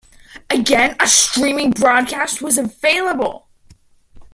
[0.49, 3.47] Again, a streaming broadcast was available.